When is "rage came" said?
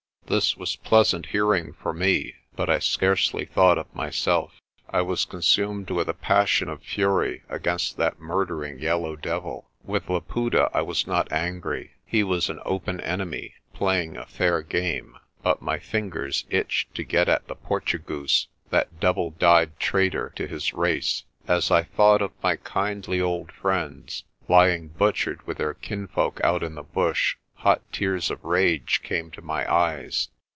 28.43-29.29